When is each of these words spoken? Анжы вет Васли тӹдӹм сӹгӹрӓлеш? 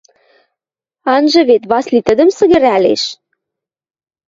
Анжы 1.13 1.41
вет 1.49 1.63
Васли 1.69 1.99
тӹдӹм 2.07 2.29
сӹгӹрӓлеш? 2.37 3.03